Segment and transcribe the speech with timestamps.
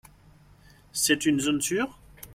[0.93, 1.95] C'est une zone sûre?